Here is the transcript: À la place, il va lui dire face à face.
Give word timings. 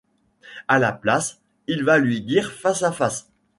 À 0.67 0.79
la 0.79 0.93
place, 0.93 1.41
il 1.67 1.83
va 1.83 1.99
lui 1.99 2.21
dire 2.21 2.51
face 2.51 2.81
à 2.81 2.91
face. 2.91 3.29